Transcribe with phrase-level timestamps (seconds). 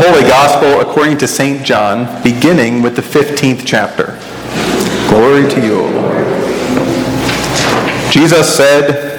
[0.00, 1.66] Holy Gospel according to St.
[1.66, 4.16] John, beginning with the 15th chapter.
[5.08, 6.24] Glory to you, O Lord.
[8.12, 9.18] Jesus said,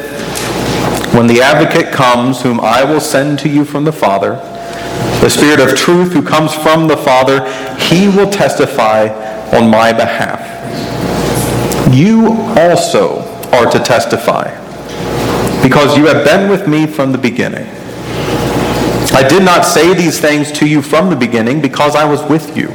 [1.13, 4.35] When the advocate comes, whom I will send to you from the Father,
[5.19, 7.43] the Spirit of truth who comes from the Father,
[7.77, 9.09] he will testify
[9.53, 10.39] on my behalf.
[11.93, 13.19] You also
[13.51, 14.45] are to testify,
[15.61, 17.67] because you have been with me from the beginning.
[19.11, 22.55] I did not say these things to you from the beginning because I was with
[22.55, 22.67] you.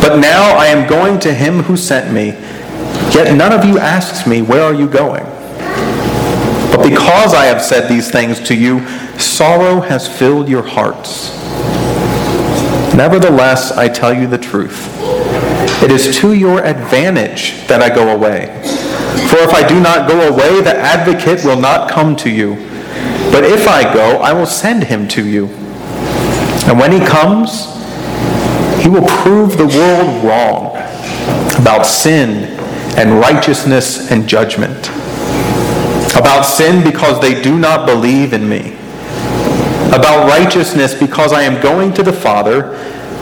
[0.00, 2.30] But now I am going to him who sent me,
[3.14, 5.24] yet none of you asks me, Where are you going?
[6.70, 8.86] But because I have said these things to you,
[9.18, 11.30] sorrow has filled your hearts.
[12.94, 14.88] Nevertheless, I tell you the truth.
[15.82, 18.46] It is to your advantage that I go away.
[19.28, 22.71] For if I do not go away, the advocate will not come to you.
[23.32, 25.46] But if I go, I will send him to you.
[26.68, 27.64] And when he comes,
[28.82, 30.76] he will prove the world wrong
[31.58, 32.58] about sin
[32.98, 34.88] and righteousness and judgment.
[36.14, 38.74] About sin because they do not believe in me.
[39.88, 42.74] About righteousness because I am going to the Father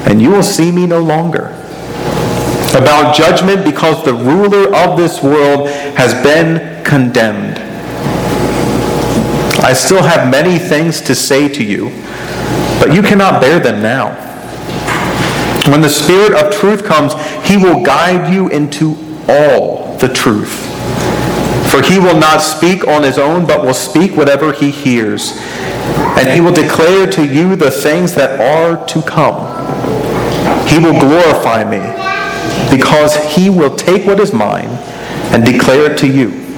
[0.06, 1.56] and you will see me no longer.
[2.70, 7.50] About judgment because the ruler of this world has been condemned.
[9.62, 11.91] I still have many things to say to you,
[12.80, 14.16] but you cannot bear them now.
[15.70, 17.14] When the Spirit of truth comes,
[17.47, 18.97] he will guide you into
[19.28, 20.66] all the truth.
[21.70, 25.38] For he will not speak on his own, but will speak whatever he hears.
[26.16, 29.47] And he will declare to you the things that are to come.
[30.66, 31.81] He will glorify me,
[32.75, 34.70] because he will take what is mine
[35.33, 36.50] and declare it to you.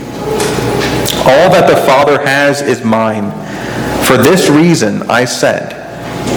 [1.25, 3.31] All that the Father has is mine.
[4.05, 5.71] For this reason I said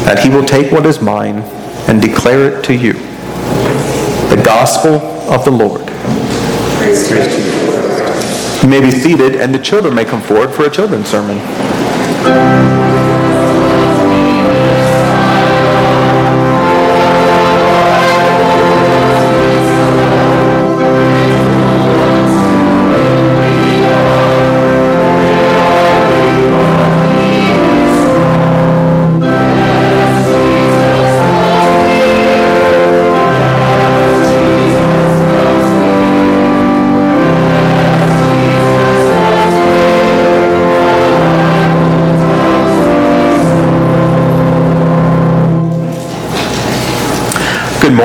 [0.05, 1.39] that he will take what is mine
[1.88, 2.94] and declare it to you.
[2.94, 4.95] The Gospel
[5.31, 5.88] of the Lord.
[6.77, 7.09] Praise
[8.65, 11.38] you may be seated, and the children may come forward for a children's sermon.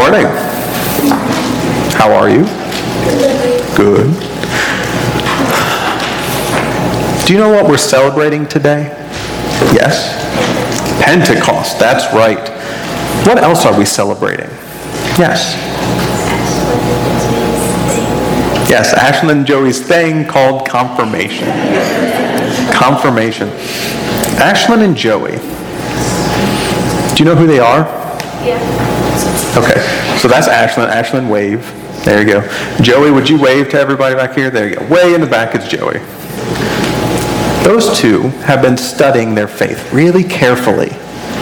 [0.01, 0.25] Morning.
[1.93, 2.45] How are you?
[3.77, 4.09] Good.
[7.27, 8.85] Do you know what we're celebrating today?
[9.75, 10.17] Yes?
[11.05, 12.49] Pentecost, that's right.
[13.27, 14.49] What else are we celebrating?
[15.19, 15.55] Yes.
[18.71, 21.47] Yes, Ashlyn and Joey's thing called confirmation.
[22.73, 23.51] Confirmation.
[24.41, 25.37] Ashlyn and Joey.
[27.15, 27.83] Do you know who they are?
[28.43, 28.90] Yeah.
[29.57, 29.81] Okay,
[30.19, 30.89] so that's Ashlyn.
[30.91, 31.63] Ashlyn, wave.
[32.05, 32.83] There you go.
[32.83, 34.51] Joey, would you wave to everybody back here?
[34.51, 34.87] There you go.
[34.87, 35.99] Way in the back is Joey.
[37.63, 40.89] Those two have been studying their faith really carefully,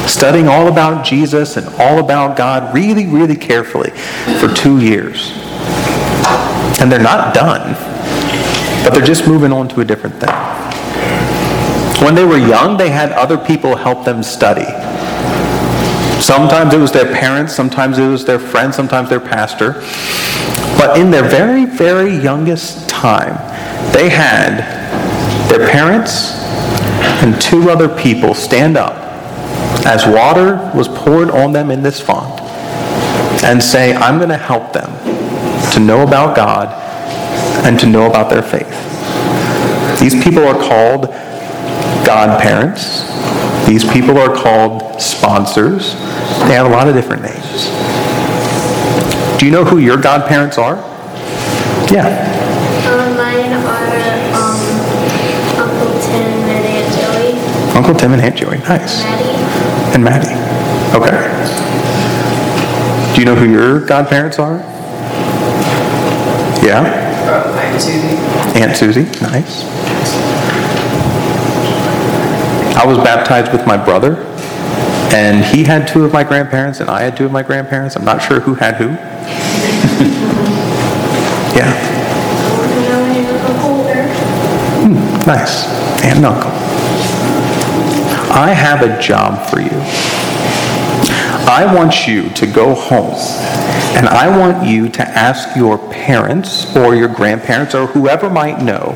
[0.08, 3.90] studying all about Jesus and all about God really, really carefully
[4.40, 5.30] for two years.
[6.80, 7.74] And they're not done,
[8.84, 10.34] but they're just moving on to a different thing.
[12.04, 14.66] When they were young, they had other people help them study.
[16.28, 19.72] Sometimes it was their parents, sometimes it was their friend, sometimes their pastor.
[20.76, 23.32] But in their very, very youngest time,
[23.94, 24.58] they had
[25.48, 26.32] their parents
[27.24, 28.94] and two other people stand up
[29.86, 32.42] as water was poured on them in this font
[33.42, 34.90] and say, I'm going to help them
[35.72, 36.68] to know about God
[37.64, 38.68] and to know about their faith.
[39.98, 41.06] These people are called
[42.04, 43.08] godparents.
[43.66, 45.94] These people are called sponsors.
[46.46, 47.68] They have a lot of different names.
[49.38, 50.76] Do you know who your godparents are?
[51.92, 52.08] Yeah.
[52.88, 53.98] Um, mine are
[54.34, 54.58] um,
[55.58, 57.76] Uncle Tim and Aunt Joey.
[57.76, 58.58] Uncle Tim and Aunt Joey.
[58.58, 59.02] Nice.
[59.02, 59.94] Maddie.
[59.94, 60.34] And Maddie.
[60.96, 61.38] Okay.
[63.14, 64.58] Do you know who your godparents are?
[66.64, 67.06] Yeah?
[67.58, 68.16] Aunt Susie.
[68.60, 69.04] Aunt Susie.
[69.22, 69.64] Nice.
[72.78, 74.14] I was baptized with my brother,
[75.12, 77.96] and he had two of my grandparents, and I had two of my grandparents.
[77.96, 78.90] I'm not sure who had who.
[81.58, 81.74] yeah.
[83.60, 84.06] Holder.
[85.26, 85.66] Nice.
[86.04, 86.52] And uncle.
[88.30, 89.70] I have a job for you.
[91.50, 93.16] I want you to go home
[93.96, 98.92] and I want you to ask your parents or your grandparents or whoever might know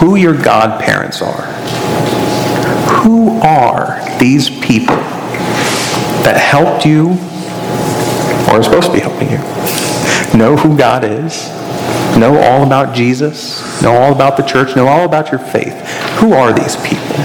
[0.00, 1.77] who your godparents are.
[3.08, 4.96] Who are these people
[6.26, 7.12] that helped you
[8.46, 9.38] or are supposed to be helping you
[10.38, 11.48] know who God is,
[12.18, 15.72] know all about Jesus, know all about the church, know all about your faith?
[16.18, 17.16] Who are these people?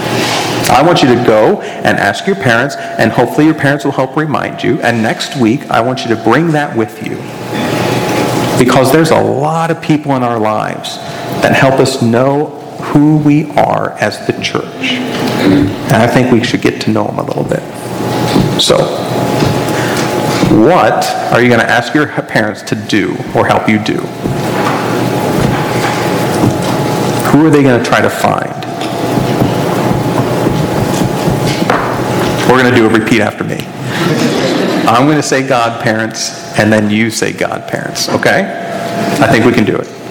[0.72, 4.16] I want you to go and ask your parents, and hopefully your parents will help
[4.16, 4.80] remind you.
[4.80, 7.18] And next week, I want you to bring that with you.
[8.58, 10.96] Because there's a lot of people in our lives
[11.42, 12.63] that help us know
[12.94, 14.94] who we are as the church.
[14.94, 17.62] And I think we should get to know them a little bit.
[18.62, 18.78] So,
[20.64, 21.04] what
[21.34, 23.98] are you going to ask your parents to do or help you do?
[27.32, 28.64] Who are they going to try to find?
[32.48, 33.58] We're going to do a repeat after me.
[34.88, 38.44] I'm going to say godparents, and then you say godparents, okay?
[39.20, 40.03] I think we can do it.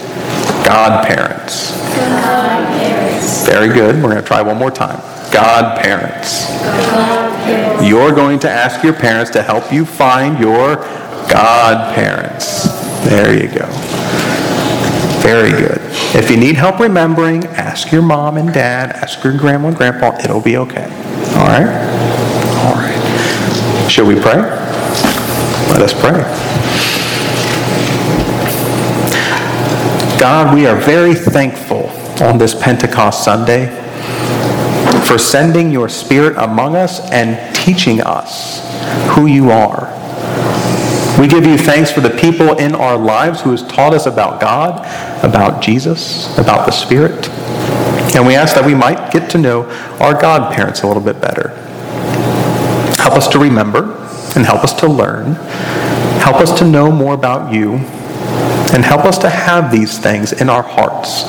[0.72, 1.70] Godparents.
[1.94, 3.46] Godparents.
[3.46, 3.96] Very good.
[3.96, 4.96] We're going to try one more time.
[5.30, 6.48] Godparents.
[6.62, 7.86] Godparents.
[7.86, 10.76] You're going to ask your parents to help you find your
[11.28, 12.64] godparents.
[13.04, 13.66] There you go.
[15.20, 15.78] Very good.
[16.16, 20.16] If you need help remembering, ask your mom and dad, ask your grandma and grandpa.
[20.24, 20.84] It'll be okay.
[21.36, 21.68] All right?
[22.64, 23.90] All right.
[23.90, 24.40] Shall we pray?
[25.68, 27.01] Let us pray.
[30.22, 31.88] God, we are very thankful
[32.22, 33.66] on this Pentecost Sunday
[35.04, 38.60] for sending your Spirit among us and teaching us
[39.16, 39.90] who you are.
[41.20, 44.40] We give you thanks for the people in our lives who has taught us about
[44.40, 44.86] God,
[45.24, 47.28] about Jesus, about the Spirit.
[48.14, 49.64] And we ask that we might get to know
[49.98, 51.48] our godparents a little bit better.
[53.02, 53.96] Help us to remember
[54.36, 55.34] and help us to learn.
[56.22, 57.80] Help us to know more about you
[58.74, 61.24] and help us to have these things in our hearts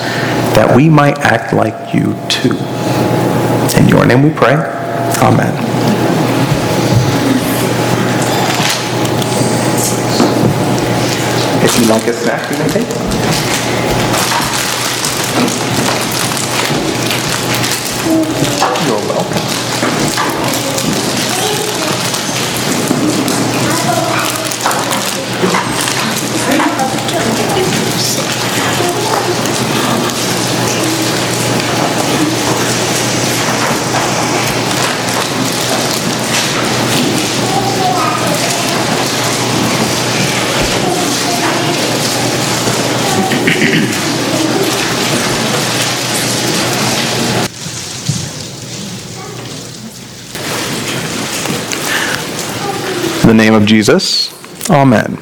[0.55, 2.57] that we might act like you too.
[3.77, 4.53] In your name we pray.
[4.53, 5.53] Amen.
[11.63, 13.52] If you like a snack, you can take
[53.23, 54.33] In the name of Jesus,
[54.69, 55.15] Amen.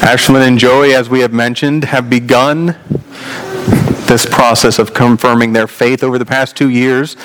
[0.00, 2.76] Ashlyn and Joey, as we have mentioned, have begun
[4.08, 7.16] this process of confirming their faith over the past two years.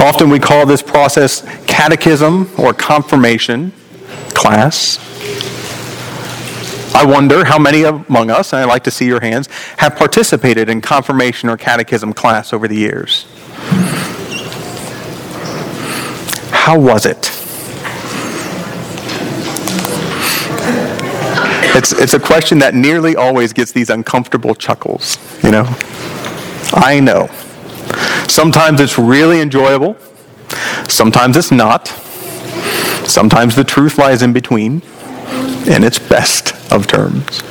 [0.00, 3.72] Often we call this process catechism or confirmation
[4.30, 4.98] class.
[6.94, 10.70] I wonder how many among us, and I'd like to see your hands, have participated
[10.70, 13.26] in confirmation or catechism class over the years.
[16.70, 17.18] How was it?
[21.76, 25.64] It's, it's a question that nearly always gets these uncomfortable chuckles, you know?
[26.72, 27.26] I know.
[28.28, 29.96] Sometimes it's really enjoyable.
[30.88, 31.88] Sometimes it's not.
[33.04, 34.80] Sometimes the truth lies in between,
[35.66, 37.42] in its best of terms.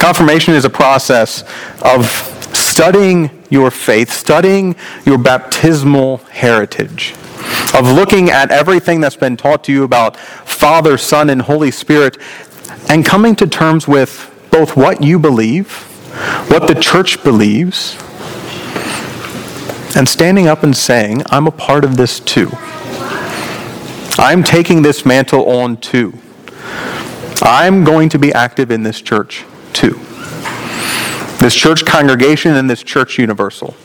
[0.00, 1.44] Confirmation is a process
[1.82, 2.04] of
[2.52, 7.14] studying your faith, studying your baptismal heritage,
[7.74, 12.18] of looking at everything that's been taught to you about Father, Son, and Holy Spirit,
[12.88, 15.70] and coming to terms with both what you believe,
[16.48, 17.96] what the church believes,
[19.96, 22.50] and standing up and saying, I'm a part of this too.
[24.18, 26.12] I'm taking this mantle on too.
[27.40, 30.00] I'm going to be active in this church too
[31.38, 33.76] this church congregation and this church universal.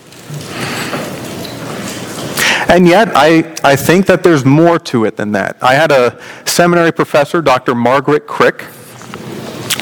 [2.68, 5.58] And yet, I, I think that there's more to it than that.
[5.62, 7.76] I had a seminary professor, Dr.
[7.76, 8.62] Margaret Crick,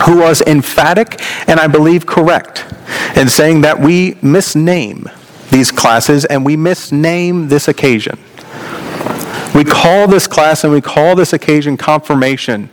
[0.05, 2.65] who was emphatic and I believe correct
[3.15, 5.09] in saying that we misname
[5.51, 8.17] these classes and we misname this occasion.
[9.53, 12.69] We call this class and we call this occasion confirmation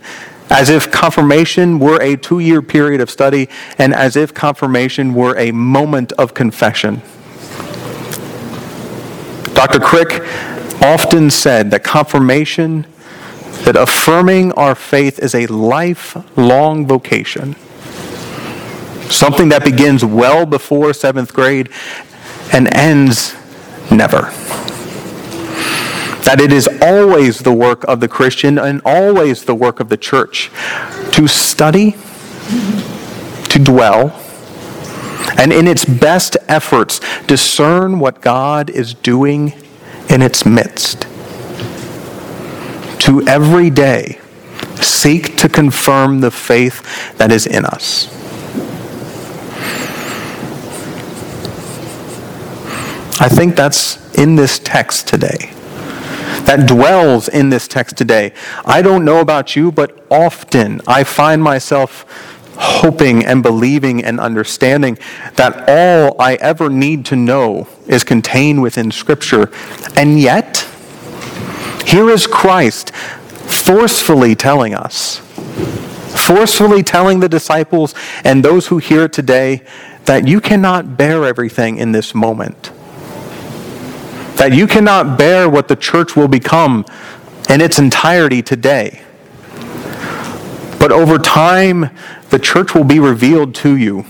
[0.49, 5.37] as if confirmation were a two year period of study and as if confirmation were
[5.37, 7.01] a moment of confession.
[9.53, 9.79] Dr.
[9.79, 10.21] Crick
[10.81, 12.87] often said that confirmation,
[13.63, 17.55] that affirming our faith is a lifelong vocation.
[19.09, 21.69] Something that begins well before seventh grade
[22.53, 23.35] and ends
[23.91, 24.31] never.
[26.23, 29.97] That it is always the work of the Christian and always the work of the
[29.97, 30.51] church
[31.13, 31.95] to study,
[33.49, 34.19] to dwell,
[35.37, 39.53] and in its best efforts, discern what God is doing
[40.09, 41.03] in its midst.
[43.01, 44.19] To every day
[44.81, 48.07] seek to confirm the faith that is in us.
[53.21, 55.53] I think that's in this text today.
[56.45, 58.33] That dwells in this text today.
[58.65, 62.05] I don't know about you, but often I find myself
[62.59, 64.97] hoping and believing and understanding
[65.35, 69.49] that all I ever need to know is contained within Scripture.
[69.95, 70.67] And yet,
[71.85, 75.19] here is Christ forcefully telling us,
[76.27, 79.63] forcefully telling the disciples and those who hear it today
[80.05, 82.71] that you cannot bear everything in this moment.
[84.39, 86.85] That you cannot bear what the church will become
[87.49, 89.01] in its entirety today.
[90.79, 91.89] But over time,
[92.29, 94.05] the church will be revealed to you.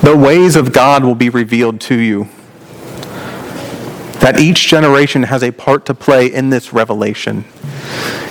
[0.00, 2.28] The ways of God will be revealed to you.
[4.20, 7.44] That each generation has a part to play in this revelation,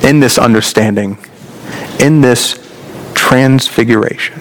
[0.01, 1.17] in this understanding,
[1.99, 2.57] in this
[3.15, 4.39] transfiguration.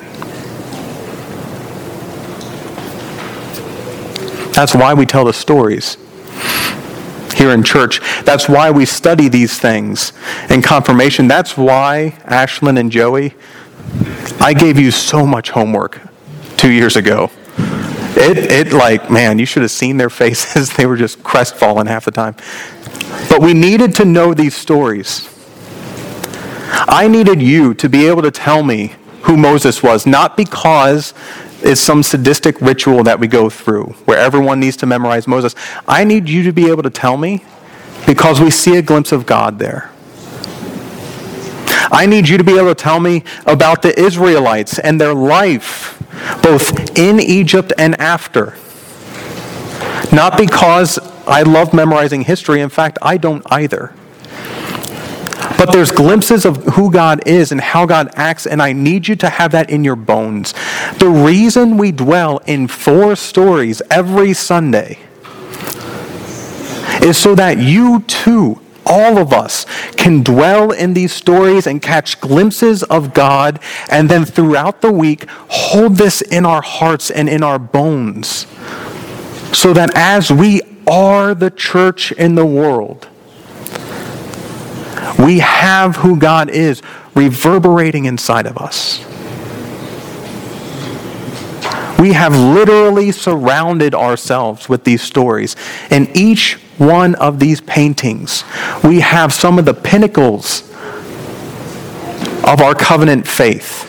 [4.52, 5.96] That's why we tell the stories
[7.42, 8.00] here in church.
[8.22, 10.12] That's why we study these things
[10.48, 11.26] in confirmation.
[11.26, 13.34] That's why Ashlyn and Joey,
[14.40, 16.00] I gave you so much homework
[16.56, 17.30] two years ago.
[18.14, 20.72] It, it like, man, you should have seen their faces.
[20.74, 22.36] they were just crestfallen half the time.
[23.28, 25.28] But we needed to know these stories.
[26.70, 31.12] I needed you to be able to tell me who Moses was, not because
[31.64, 35.54] it's some sadistic ritual that we go through where everyone needs to memorize Moses.
[35.86, 37.44] I need you to be able to tell me
[38.06, 39.90] because we see a glimpse of God there.
[41.90, 46.02] I need you to be able to tell me about the Israelites and their life,
[46.42, 48.56] both in Egypt and after.
[50.12, 52.60] Not because I love memorizing history.
[52.60, 53.94] In fact, I don't either.
[55.58, 59.16] But there's glimpses of who God is and how God acts, and I need you
[59.16, 60.54] to have that in your bones.
[60.98, 64.98] The reason we dwell in four stories every Sunday
[67.02, 72.20] is so that you too, all of us, can dwell in these stories and catch
[72.20, 77.42] glimpses of God, and then throughout the week, hold this in our hearts and in
[77.42, 78.46] our bones.
[79.52, 83.08] So that as we are the church in the world,
[85.18, 86.82] we have who God is
[87.14, 89.04] reverberating inside of us.
[91.98, 95.54] We have literally surrounded ourselves with these stories.
[95.90, 98.42] In each one of these paintings,
[98.82, 100.62] we have some of the pinnacles
[102.44, 103.88] of our covenant faith.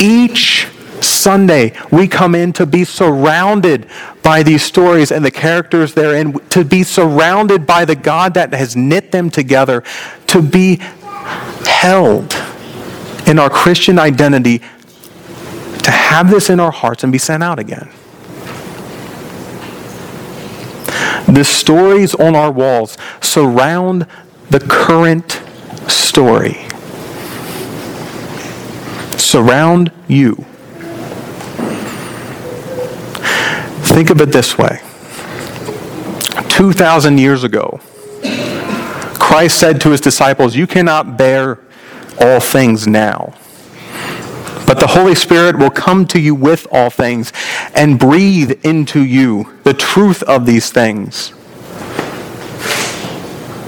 [0.00, 0.68] Each
[1.02, 3.88] Sunday, we come in to be surrounded
[4.22, 8.76] by these stories and the characters therein, to be surrounded by the God that has
[8.76, 9.82] knit them together,
[10.28, 10.76] to be
[11.66, 12.32] held
[13.26, 17.88] in our Christian identity, to have this in our hearts and be sent out again.
[21.26, 24.06] The stories on our walls surround
[24.50, 25.40] the current
[25.88, 26.68] story.
[29.18, 30.44] Surround you.
[33.92, 34.80] Think of it this way
[36.48, 37.78] 2,000 years ago,
[39.18, 41.58] Christ said to his disciples, You cannot bear
[42.18, 43.34] all things now.
[44.66, 47.34] But the Holy Spirit will come to you with all things
[47.74, 51.34] and breathe into you the truth of these things.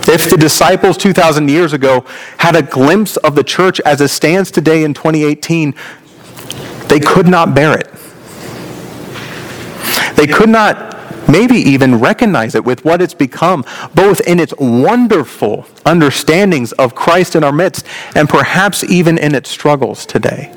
[0.09, 2.07] If the disciples 2,000 years ago
[2.39, 5.75] had a glimpse of the church as it stands today in 2018,
[6.89, 7.91] they could not bear it.
[10.17, 10.95] They could not
[11.29, 17.35] maybe even recognize it with what it's become, both in its wonderful understandings of Christ
[17.35, 20.53] in our midst and perhaps even in its struggles today.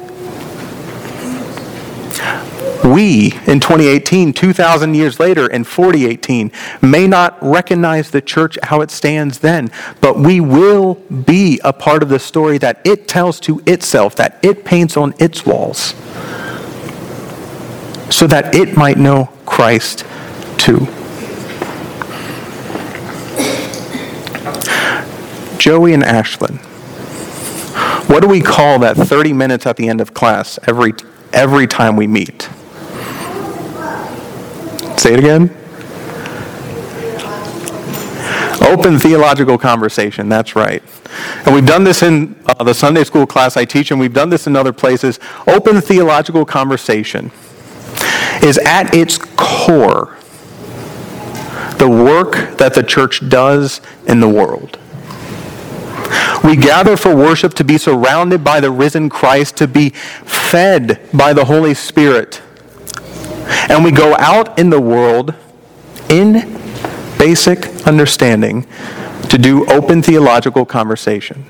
[2.83, 8.91] We, in 2018, 2,000 years later, in 4018, may not recognize the church how it
[8.91, 13.61] stands then, but we will be a part of the story that it tells to
[13.65, 15.95] itself, that it paints on its walls
[18.09, 20.05] so that it might know Christ
[20.59, 20.85] too.
[25.57, 26.59] Joey and Ashlyn,
[28.07, 30.93] what do we call that 30 minutes at the end of class every,
[31.33, 32.43] every time we meet?
[34.95, 35.49] Say it again.
[38.61, 40.83] Open theological conversation, that's right.
[41.47, 44.29] And we've done this in uh, the Sunday school class I teach, and we've done
[44.29, 45.19] this in other places.
[45.47, 47.31] Open theological conversation
[48.43, 50.17] is at its core
[51.77, 54.79] the work that the church does in the world.
[56.43, 61.33] We gather for worship to be surrounded by the risen Christ, to be fed by
[61.33, 62.41] the Holy Spirit.
[63.69, 65.33] And we go out in the world
[66.09, 66.57] in
[67.17, 68.65] basic understanding
[69.29, 71.45] to do open theological conversation.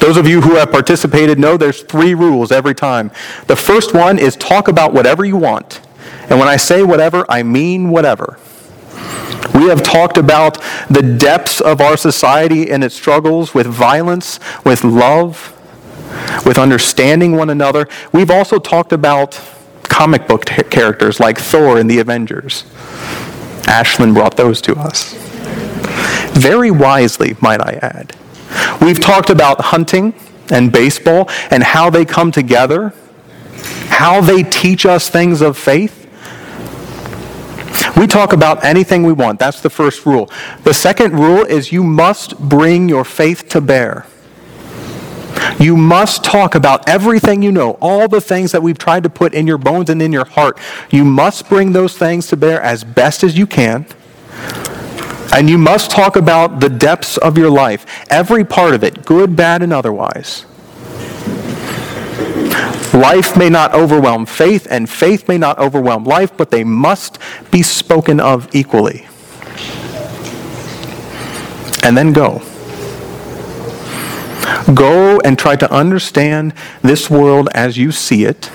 [0.00, 3.10] Those of you who have participated know there's three rules every time.
[3.46, 5.80] The first one is talk about whatever you want.
[6.28, 8.38] And when I say whatever, I mean whatever.
[9.54, 14.82] We have talked about the depths of our society and its struggles with violence, with
[14.84, 15.52] love,
[16.44, 17.88] with understanding one another.
[18.12, 19.40] We've also talked about
[19.84, 22.64] comic book t- characters like Thor and the Avengers.
[23.62, 25.14] Ashlyn brought those to us.
[26.32, 28.16] Very wisely, might I add.
[28.80, 30.14] We've talked about hunting
[30.50, 32.92] and baseball and how they come together,
[33.88, 36.00] how they teach us things of faith.
[37.96, 39.38] We talk about anything we want.
[39.38, 40.30] That's the first rule.
[40.64, 44.06] The second rule is you must bring your faith to bear.
[45.58, 49.34] You must talk about everything you know, all the things that we've tried to put
[49.34, 50.58] in your bones and in your heart.
[50.90, 53.86] You must bring those things to bear as best as you can.
[55.34, 59.34] And you must talk about the depths of your life, every part of it, good,
[59.34, 60.46] bad, and otherwise.
[62.94, 67.18] Life may not overwhelm faith, and faith may not overwhelm life, but they must
[67.50, 69.08] be spoken of equally.
[71.82, 72.40] And then go.
[74.72, 78.52] Go and try to understand this world as you see it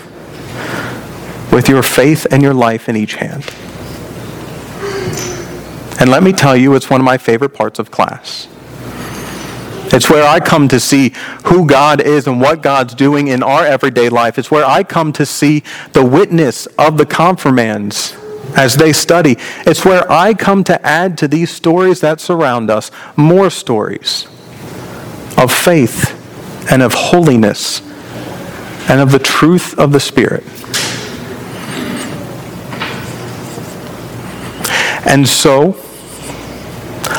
[1.51, 3.43] with your faith and your life in each hand.
[5.99, 8.47] And let me tell you, it's one of my favorite parts of class.
[9.91, 11.13] It's where I come to see
[11.45, 14.37] who God is and what God's doing in our everyday life.
[14.37, 18.15] It's where I come to see the witness of the confirmands
[18.55, 19.35] as they study.
[19.65, 24.25] It's where I come to add to these stories that surround us more stories
[25.37, 26.15] of faith
[26.71, 27.81] and of holiness
[28.89, 30.43] and of the truth of the Spirit.
[35.05, 35.73] And so,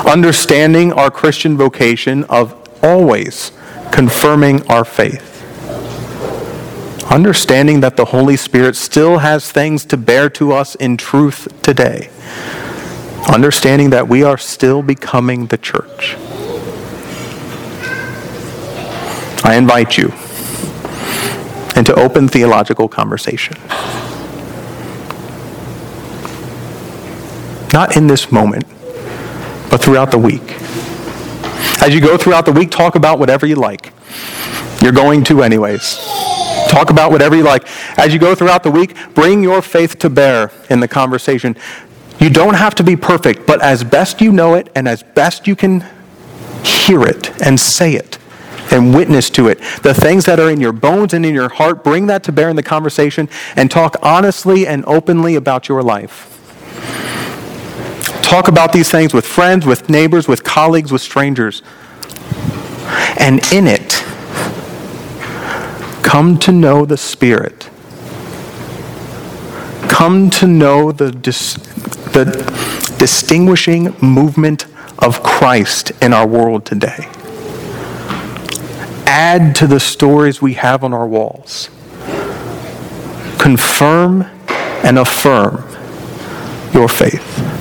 [0.07, 3.53] understanding our Christian vocation of always
[3.93, 5.27] confirming our faith.
[7.11, 12.09] Understanding that the Holy Spirit still has things to bear to us in truth today.
[13.29, 16.17] Understanding that we are still becoming the church.
[19.43, 20.13] I invite you
[21.77, 23.57] into open theological conversation.
[27.73, 28.65] Not in this moment,
[29.71, 30.57] but throughout the week.
[31.83, 33.93] As you go throughout the week, talk about whatever you like.
[34.83, 35.97] You're going to, anyways.
[36.69, 37.67] Talk about whatever you like.
[37.99, 41.57] As you go throughout the week, bring your faith to bear in the conversation.
[42.19, 45.47] You don't have to be perfect, but as best you know it and as best
[45.47, 45.85] you can
[46.63, 48.19] hear it and say it
[48.71, 51.83] and witness to it, the things that are in your bones and in your heart,
[51.83, 56.27] bring that to bear in the conversation and talk honestly and openly about your life.
[58.31, 61.63] Talk about these things with friends, with neighbors, with colleagues, with strangers.
[63.19, 64.05] And in it,
[66.05, 67.69] come to know the Spirit.
[69.89, 72.27] Come to know the, dis- the
[73.01, 74.65] distinguishing movement
[75.01, 77.09] of Christ in our world today.
[79.07, 81.69] Add to the stories we have on our walls.
[83.41, 84.23] Confirm
[84.85, 85.65] and affirm
[86.73, 87.60] your faith.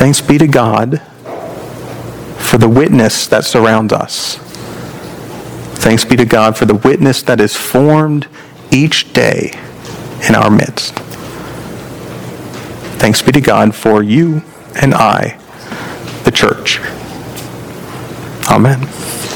[0.00, 1.02] Thanks be to God
[2.38, 4.36] for the witness that surrounds us.
[5.76, 8.26] Thanks be to God for the witness that is formed
[8.70, 9.50] each day
[10.26, 10.94] in our midst.
[12.98, 14.40] Thanks be to God for you
[14.74, 15.38] and I,
[16.24, 16.80] the church.
[18.50, 19.29] Amen.